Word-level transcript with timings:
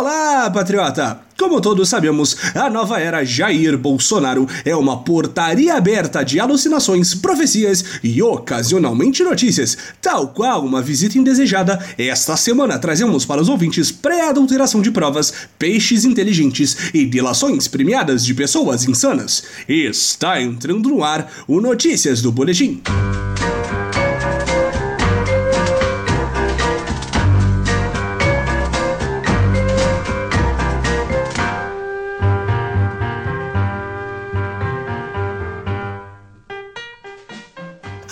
Olá, 0.00 0.48
patriota! 0.50 1.20
Como 1.38 1.60
todos 1.60 1.90
sabemos, 1.90 2.34
a 2.54 2.70
nova 2.70 2.98
era 2.98 3.22
Jair 3.22 3.76
Bolsonaro 3.76 4.48
é 4.64 4.74
uma 4.74 5.04
portaria 5.04 5.74
aberta 5.74 6.22
de 6.22 6.40
alucinações, 6.40 7.14
profecias 7.14 7.84
e 8.02 8.22
ocasionalmente 8.22 9.22
notícias, 9.22 9.76
tal 10.00 10.28
qual 10.28 10.64
uma 10.64 10.80
visita 10.80 11.18
indesejada. 11.18 11.78
Esta 11.98 12.34
semana 12.34 12.78
trazemos 12.78 13.26
para 13.26 13.42
os 13.42 13.50
ouvintes 13.50 13.92
pré-adulteração 13.92 14.80
de 14.80 14.90
provas, 14.90 15.34
peixes 15.58 16.06
inteligentes 16.06 16.94
e 16.94 17.04
delações 17.04 17.68
premiadas 17.68 18.24
de 18.24 18.32
pessoas 18.32 18.88
insanas. 18.88 19.44
Está 19.68 20.40
entrando 20.40 20.88
no 20.88 21.04
ar 21.04 21.30
o 21.46 21.60
Notícias 21.60 22.22
do 22.22 22.32
Boletim. 22.32 22.80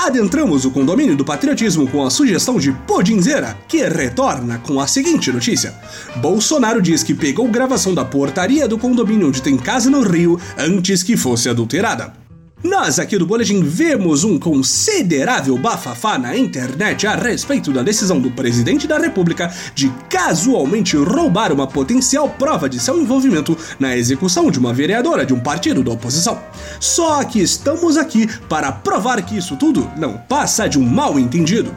Adentramos 0.09 0.65
o 0.65 0.71
condomínio 0.71 1.15
do 1.15 1.25
patriotismo 1.25 1.87
com 1.87 2.05
a 2.05 2.11
sugestão 2.11 2.59
de 2.59 2.73
Podinzeira, 2.73 3.57
que 3.69 3.87
retorna 3.87 4.59
com 4.59 4.81
a 4.81 4.87
seguinte 4.87 5.31
notícia: 5.31 5.75
Bolsonaro 6.17 6.83
diz 6.83 7.03
que 7.03 7.15
pegou 7.15 7.47
gravação 7.49 7.95
da 7.95 8.05
portaria 8.05 8.67
do 8.67 8.79
condomínio 8.79 9.29
onde 9.29 9.43
tem 9.43 9.57
casa 9.57 9.91
no 9.91 10.03
Rio 10.03 10.41
antes 10.59 11.03
que 11.03 11.17
fosse 11.17 11.49
adulterada. 11.49 12.28
Nós 12.63 12.99
aqui 12.99 13.17
do 13.17 13.25
Boletim 13.25 13.63
vemos 13.63 14.25
um 14.25 14.37
considerável 14.37 15.57
bafafá 15.57 16.19
na 16.19 16.37
internet 16.37 17.07
a 17.07 17.15
respeito 17.15 17.73
da 17.73 17.85
decisão 17.85 18.21
do 18.21 18.33
presidente 18.33 18.85
da 18.85 18.99
República 18.99 19.55
de 19.77 19.89
casualmente 20.11 20.97
roubar 20.97 21.53
uma 21.53 21.69
potencial 21.69 22.29
prova 22.29 22.69
de 22.69 22.81
seu 22.81 23.01
envolvimento 23.01 23.57
na 23.79 23.97
execução 23.97 24.51
de 24.51 24.59
uma 24.59 24.75
vereadora 24.75 25.25
de 25.25 25.33
um 25.33 25.39
partido 25.39 25.85
da 25.85 25.93
oposição. 25.93 26.43
Só 26.81 27.23
que 27.23 27.41
estamos 27.41 27.97
aqui 27.97 28.27
para 28.49 28.73
provar 28.73 29.23
que 29.23 29.37
isso 29.37 29.57
tudo 29.57 29.89
não 29.97 30.19
passa 30.19 30.69
de 30.69 30.81
um 30.81 30.85
mal 30.85 31.17
entendido. 31.17 31.73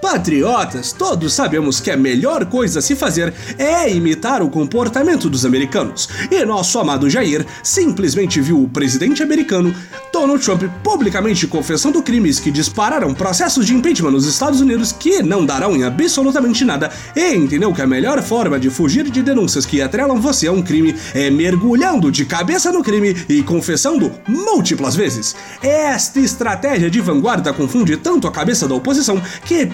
Patriotas, 0.00 0.92
todos 0.92 1.32
sabemos 1.32 1.80
que 1.80 1.90
a 1.90 1.96
melhor 1.96 2.46
coisa 2.46 2.78
a 2.78 2.82
se 2.82 2.94
fazer 2.94 3.32
é 3.58 3.90
imitar 3.90 4.42
o 4.42 4.50
comportamento 4.50 5.28
dos 5.28 5.44
americanos. 5.44 6.08
E 6.30 6.44
nosso 6.44 6.78
amado 6.78 7.08
Jair 7.08 7.46
simplesmente 7.62 8.40
viu 8.40 8.62
o 8.62 8.68
presidente 8.68 9.22
americano 9.22 9.74
Donald 10.12 10.42
Trump 10.42 10.62
publicamente 10.82 11.46
confessando 11.46 12.02
crimes 12.02 12.40
que 12.40 12.50
dispararam 12.50 13.12
processos 13.12 13.66
de 13.66 13.74
impeachment 13.74 14.12
nos 14.12 14.26
Estados 14.26 14.60
Unidos 14.60 14.92
que 14.92 15.22
não 15.22 15.44
darão 15.44 15.76
em 15.76 15.84
absolutamente 15.84 16.64
nada 16.64 16.90
e 17.14 17.34
entendeu 17.34 17.72
que 17.72 17.82
a 17.82 17.86
melhor 17.86 18.22
forma 18.22 18.58
de 18.58 18.70
fugir 18.70 19.10
de 19.10 19.22
denúncias 19.22 19.66
que 19.66 19.82
atrelam 19.82 20.20
você 20.20 20.46
a 20.46 20.52
um 20.52 20.62
crime 20.62 20.94
é 21.14 21.30
mergulhando 21.30 22.10
de 22.10 22.24
cabeça 22.24 22.72
no 22.72 22.82
crime 22.82 23.14
e 23.28 23.42
confessando 23.42 24.12
múltiplas 24.26 24.94
vezes. 24.94 25.36
Esta 25.62 26.20
estratégia 26.20 26.90
de 26.90 27.00
vanguarda 27.00 27.52
confunde 27.52 27.96
tanto 27.96 28.26
a 28.26 28.32
cabeça 28.32 28.66
da 28.66 28.74
oposição 28.74 29.20
que 29.44 29.66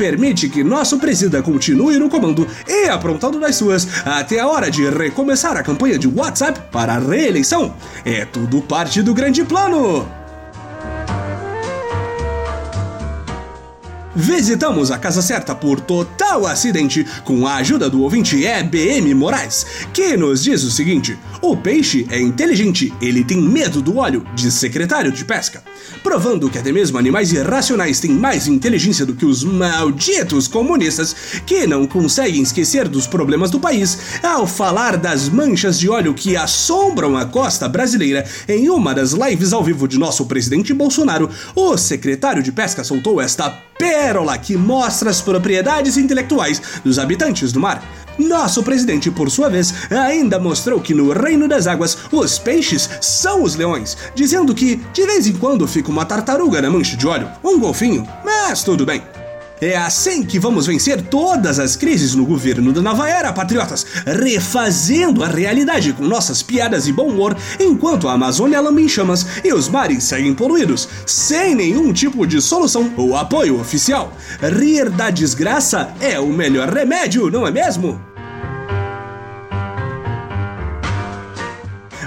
que 0.48 0.62
nosso 0.62 0.98
presida 0.98 1.42
continue 1.42 1.98
no 1.98 2.08
comando 2.08 2.46
e 2.66 2.88
aprontando 2.88 3.40
das 3.40 3.56
suas 3.56 3.86
até 4.04 4.40
a 4.40 4.46
hora 4.46 4.70
de 4.70 4.88
recomeçar 4.88 5.56
a 5.56 5.62
campanha 5.62 5.98
de 5.98 6.08
WhatsApp 6.08 6.60
para 6.70 6.94
a 6.94 6.98
reeleição. 6.98 7.74
É 8.04 8.24
tudo 8.24 8.60
parte 8.62 9.02
do 9.02 9.14
grande 9.14 9.44
plano. 9.44 10.21
Visitamos 14.14 14.90
a 14.90 14.98
casa 14.98 15.22
certa 15.22 15.54
por 15.54 15.80
total 15.80 16.46
acidente 16.46 17.06
com 17.24 17.46
a 17.46 17.54
ajuda 17.56 17.88
do 17.88 18.02
ouvinte 18.02 18.44
EBM 18.44 19.14
Moraes, 19.14 19.64
que 19.90 20.18
nos 20.18 20.42
diz 20.42 20.62
o 20.64 20.70
seguinte: 20.70 21.18
o 21.40 21.56
peixe 21.56 22.06
é 22.10 22.20
inteligente, 22.20 22.92
ele 23.00 23.24
tem 23.24 23.40
medo 23.40 23.80
do 23.80 23.96
óleo, 23.96 24.26
diz 24.34 24.52
secretário 24.52 25.10
de 25.10 25.24
pesca, 25.24 25.62
provando 26.02 26.50
que 26.50 26.58
até 26.58 26.70
mesmo 26.70 26.98
animais 26.98 27.32
irracionais 27.32 28.00
têm 28.00 28.10
mais 28.10 28.46
inteligência 28.46 29.06
do 29.06 29.14
que 29.14 29.24
os 29.24 29.42
malditos 29.42 30.46
comunistas 30.46 31.16
que 31.46 31.66
não 31.66 31.86
conseguem 31.86 32.42
esquecer 32.42 32.88
dos 32.88 33.06
problemas 33.06 33.50
do 33.50 33.58
país 33.58 33.98
ao 34.22 34.46
falar 34.46 34.98
das 34.98 35.30
manchas 35.30 35.78
de 35.78 35.88
óleo 35.88 36.12
que 36.12 36.36
assombram 36.36 37.16
a 37.16 37.24
costa 37.24 37.66
brasileira 37.66 38.26
em 38.46 38.68
uma 38.68 38.94
das 38.94 39.12
lives 39.12 39.54
ao 39.54 39.64
vivo 39.64 39.88
de 39.88 39.98
nosso 39.98 40.26
presidente 40.26 40.74
Bolsonaro. 40.74 41.30
O 41.56 41.78
secretário 41.78 42.42
de 42.42 42.52
pesca 42.52 42.84
soltou 42.84 43.18
esta 43.18 43.48
pérola 43.78 44.01
que 44.42 44.56
mostra 44.56 45.10
as 45.10 45.20
propriedades 45.20 45.96
intelectuais 45.96 46.60
dos 46.84 46.98
habitantes 46.98 47.52
do 47.52 47.60
mar. 47.60 47.82
Nosso 48.18 48.62
presidente, 48.62 49.10
por 49.10 49.30
sua 49.30 49.48
vez, 49.48 49.72
ainda 49.90 50.38
mostrou 50.38 50.80
que 50.80 50.94
no 50.94 51.12
reino 51.12 51.48
das 51.48 51.66
águas 51.66 51.96
os 52.10 52.38
peixes 52.38 52.88
são 53.00 53.42
os 53.42 53.54
leões, 53.54 53.96
dizendo 54.14 54.54
que 54.54 54.76
de 54.92 55.06
vez 55.06 55.26
em 55.26 55.32
quando 55.32 55.66
fica 55.66 55.90
uma 55.90 56.04
tartaruga 56.04 56.60
na 56.60 56.70
mancha 56.70 56.96
de 56.96 57.06
óleo, 57.06 57.28
um 57.42 57.58
golfinho, 57.58 58.06
mas 58.24 58.62
tudo 58.62 58.84
bem. 58.84 59.02
É 59.62 59.76
assim 59.76 60.24
que 60.24 60.40
vamos 60.40 60.66
vencer 60.66 61.00
todas 61.02 61.60
as 61.60 61.76
crises 61.76 62.16
no 62.16 62.26
governo 62.26 62.72
da 62.72 62.82
nova 62.82 63.08
era, 63.08 63.32
patriotas, 63.32 63.86
refazendo 64.04 65.22
a 65.22 65.28
realidade 65.28 65.92
com 65.92 66.02
nossas 66.02 66.42
piadas 66.42 66.88
e 66.88 66.92
bom 66.92 67.06
humor, 67.06 67.36
enquanto 67.60 68.08
a 68.08 68.14
Amazônia 68.14 68.60
lama 68.60 68.80
em 68.80 68.88
chamas 68.88 69.24
e 69.44 69.52
os 69.52 69.68
mares 69.68 70.02
seguem 70.02 70.34
poluídos, 70.34 70.88
sem 71.06 71.54
nenhum 71.54 71.92
tipo 71.92 72.26
de 72.26 72.42
solução 72.42 72.92
ou 72.96 73.16
apoio 73.16 73.60
oficial. 73.60 74.12
Rir 74.40 74.90
da 74.90 75.10
desgraça 75.10 75.94
é 76.00 76.18
o 76.18 76.26
melhor 76.26 76.68
remédio, 76.68 77.30
não 77.30 77.46
é 77.46 77.52
mesmo? 77.52 78.11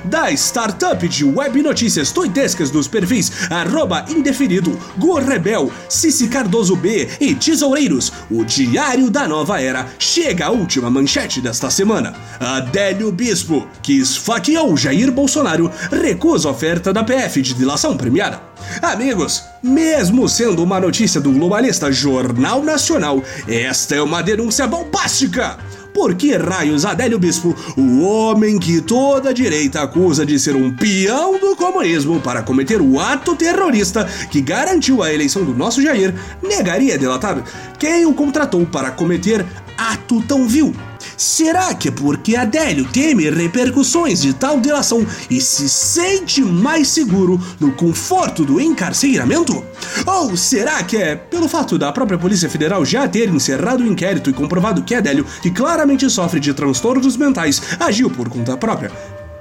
Da 0.05 0.31
startup 0.31 1.07
de 1.07 1.25
web 1.25 1.61
notícias 1.61 2.11
tuitescas 2.11 2.69
dos 2.69 2.88
perfis 2.88 3.31
arroba 3.49 4.05
indefinido, 4.07 4.79
Gorrebel, 4.97 5.71
Cici 5.89 6.27
Cardoso 6.27 6.75
B 6.75 7.09
e 7.19 7.35
Tesoureiros, 7.35 8.11
o 8.29 8.45
Diário 8.45 9.09
da 9.09 9.27
Nova 9.27 9.61
Era, 9.61 9.88
chega 9.99 10.45
a 10.45 10.51
última 10.51 10.89
manchete 10.89 11.41
desta 11.41 11.69
semana. 11.69 12.13
Adélio 12.39 13.11
Bispo, 13.11 13.67
que 13.81 13.93
esfaqueou 13.93 14.77
Jair 14.77 15.11
Bolsonaro, 15.11 15.71
recusa 15.91 16.49
oferta 16.49 16.93
da 16.93 17.03
PF 17.03 17.41
de 17.41 17.53
dilação 17.53 17.97
premiada. 17.97 18.41
Amigos, 18.81 19.43
mesmo 19.61 20.27
sendo 20.27 20.63
uma 20.63 20.79
notícia 20.79 21.22
do 21.22 21.31
globalista 21.31 21.91
Jornal 21.91 22.63
Nacional, 22.63 23.22
esta 23.47 23.95
é 23.95 24.01
uma 24.01 24.22
denúncia 24.22 24.67
bombástica. 24.67 25.57
Por 25.95 26.13
que 26.16 26.35
raios 26.35 26.83
Adélio 26.83 27.17
Bispo, 27.17 27.56
o 27.78 28.01
homem 28.01 28.59
que 28.59 28.81
toda 28.81 29.29
a 29.29 29.33
direita 29.33 29.81
acusa 29.81 30.25
de 30.25 30.38
ser 30.38 30.53
um 30.53 30.69
peão 30.69 31.39
do 31.39 31.56
comunismo 31.56 32.19
para 32.19 32.44
cometer 32.44 32.81
o 32.81 33.00
ato 33.00 33.33
terrorista 33.33 34.03
que 34.29 34.41
garantiu 34.41 35.01
a 35.01 35.13
eleição 35.13 35.45
do 35.45 35.55
nosso 35.55 35.81
Jair, 35.81 36.13
negaria 36.44 36.97
delatar 36.97 37.41
quem 37.79 38.05
o 38.05 38.13
contratou 38.13 38.66
para 38.66 38.91
cometer 38.91 39.45
ato 39.78 40.22
tão 40.23 40.45
vil? 40.50 40.75
Será 41.17 41.73
que 41.73 41.89
é 41.89 41.91
porque 41.91 42.35
Adélio 42.35 42.85
teme 42.85 43.29
repercussões 43.29 44.21
de 44.21 44.33
tal 44.33 44.59
delação 44.59 45.05
e 45.29 45.39
se 45.41 45.69
sente 45.69 46.41
mais 46.41 46.88
seguro 46.88 47.39
no 47.59 47.71
conforto 47.73 48.43
do 48.43 48.59
encarceramento? 48.59 49.63
Ou 50.05 50.35
será 50.35 50.83
que 50.83 50.97
é 50.97 51.16
pelo 51.16 51.47
fato 51.47 51.77
da 51.77 51.91
própria 51.91 52.17
Polícia 52.17 52.49
Federal 52.49 52.85
já 52.85 53.07
ter 53.07 53.29
encerrado 53.29 53.83
o 53.83 53.88
inquérito 53.88 54.29
e 54.29 54.33
comprovado 54.33 54.83
que 54.83 54.95
Adélio, 54.95 55.25
que 55.41 55.51
claramente 55.51 56.09
sofre 56.09 56.39
de 56.39 56.53
transtornos 56.53 57.17
mentais, 57.17 57.61
agiu 57.79 58.09
por 58.09 58.29
conta 58.29 58.57
própria? 58.57 58.91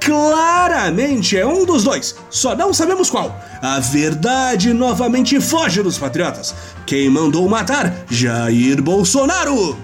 Claramente 0.00 1.38
é 1.38 1.46
um 1.46 1.64
dos 1.64 1.82
dois, 1.82 2.14
só 2.28 2.54
não 2.54 2.75
sabemos 2.75 3.08
qual. 3.08 3.41
A 3.62 3.81
verdade 3.81 4.75
novamente 4.75 5.41
foge 5.41 5.82
dos 5.82 5.96
patriotas. 5.96 6.54
Quem 6.84 7.08
mandou 7.08 7.48
matar 7.48 8.04
Jair 8.10 8.82
Bolsonaro? 8.82 9.84